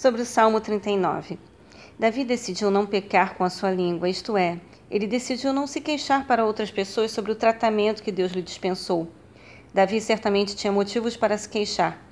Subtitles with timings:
[0.00, 1.38] Sobre o Salmo 39.
[1.98, 4.58] Davi decidiu não pecar com a sua língua, isto é,
[4.90, 9.10] ele decidiu não se queixar para outras pessoas sobre o tratamento que Deus lhe dispensou.
[9.74, 12.02] Davi certamente tinha motivos para se queixar.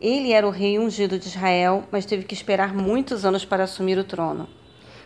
[0.00, 3.98] Ele era o rei ungido de Israel, mas teve que esperar muitos anos para assumir
[3.98, 4.48] o trono.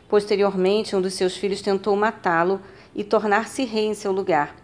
[0.08, 2.62] Posteriormente, um dos seus filhos tentou matá-lo
[2.94, 4.56] e tornar-se rei em seu lugar.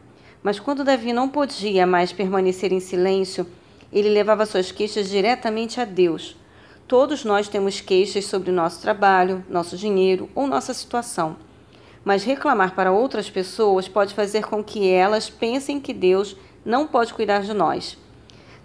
[0.42, 3.46] Mas quando Davi não podia mais permanecer em silêncio,
[3.92, 6.34] ele levava suas queixas diretamente a Deus.
[6.88, 11.36] Todos nós temos queixas sobre nosso trabalho, nosso dinheiro ou nossa situação.
[12.02, 17.12] Mas reclamar para outras pessoas pode fazer com que elas pensem que Deus não pode
[17.12, 17.98] cuidar de nós.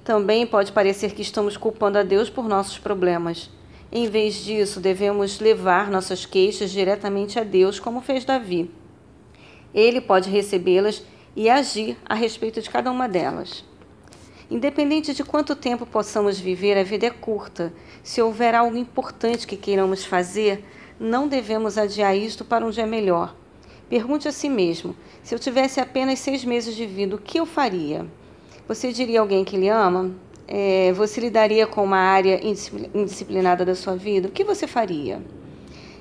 [0.05, 3.49] Também pode parecer que estamos culpando a Deus por nossos problemas.
[3.91, 8.71] Em vez disso, devemos levar nossas queixas diretamente a Deus, como fez Davi.
[9.73, 11.03] Ele pode recebê-las
[11.35, 13.65] e agir a respeito de cada uma delas.
[14.53, 17.73] Independente de quanto tempo possamos viver, a vida é curta.
[18.03, 20.63] Se houver algo importante que queiramos fazer,
[20.99, 23.35] não devemos adiar isto para um dia melhor.
[23.89, 27.47] Pergunte a si mesmo: se eu tivesse apenas seis meses de vida, o que eu
[27.47, 28.05] faria?
[28.67, 30.11] Você diria alguém que lhe ama?
[30.47, 32.39] É, você lidaria com uma área
[32.93, 34.27] indisciplinada da sua vida?
[34.27, 35.19] O que você faria?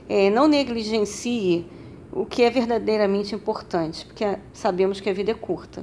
[0.07, 1.65] É, não negligencie
[2.13, 5.83] o que é verdadeiramente importante, porque sabemos que a vida é curta.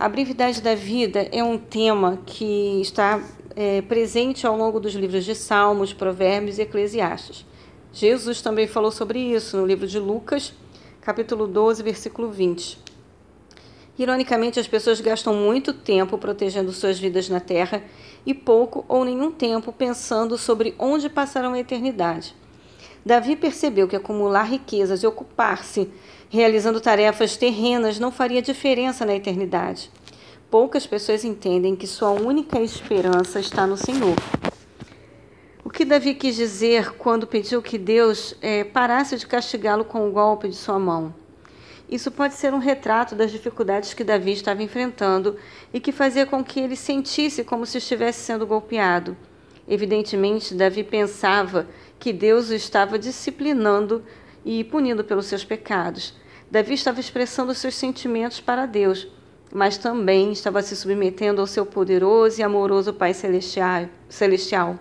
[0.00, 3.22] A brevidade da vida é um tema que está
[3.54, 7.44] é, presente ao longo dos livros de Salmos, Provérbios e Eclesiastes.
[7.92, 10.54] Jesus também falou sobre isso no livro de Lucas,
[11.02, 12.78] capítulo 12, versículo 20.
[13.98, 17.84] Ironicamente, as pessoas gastam muito tempo protegendo suas vidas na Terra
[18.24, 22.34] e pouco ou nenhum tempo pensando sobre onde passarão a eternidade.
[23.04, 25.90] Davi percebeu que acumular riquezas e ocupar-se
[26.28, 29.90] realizando tarefas terrenas não faria diferença na eternidade.
[30.50, 34.16] Poucas pessoas entendem que sua única esperança está no Senhor.
[35.64, 40.12] O que Davi quis dizer quando pediu que Deus é, parasse de castigá-lo com o
[40.12, 41.14] golpe de sua mão?
[41.88, 45.36] Isso pode ser um retrato das dificuldades que Davi estava enfrentando
[45.72, 49.16] e que fazia com que ele sentisse como se estivesse sendo golpeado.
[49.70, 54.02] Evidentemente, Davi pensava que Deus o estava disciplinando
[54.44, 56.12] e punindo pelos seus pecados.
[56.50, 59.06] Davi estava expressando seus sentimentos para Deus,
[59.54, 64.76] mas também estava se submetendo ao seu poderoso e amoroso Pai celestial.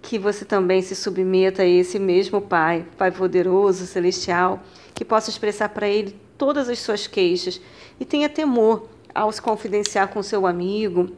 [0.00, 4.62] Que você também se submeta a esse mesmo Pai, Pai poderoso, celestial,
[4.94, 7.60] que possa expressar para Ele todas as suas queixas
[8.00, 11.10] e tenha temor ao se confidenciar com seu amigo,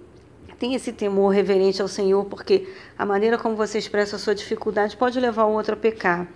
[0.60, 4.94] tenha esse temor reverente ao Senhor, porque a maneira como você expressa a sua dificuldade
[4.94, 6.28] pode levar o outro a pecar.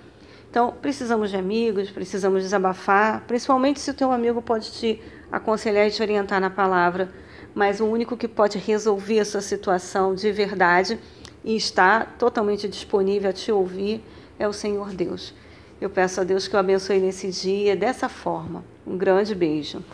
[0.51, 5.91] Então, precisamos de amigos, precisamos desabafar, principalmente se o teu amigo pode te aconselhar e
[5.91, 7.13] te orientar na palavra,
[7.55, 10.99] mas o único que pode resolver a sua situação de verdade
[11.45, 14.03] e está totalmente disponível a te ouvir
[14.39, 15.35] é o Senhor Deus.
[15.79, 18.65] Eu peço a Deus que o abençoe nesse dia dessa forma.
[18.87, 19.85] Um grande beijo.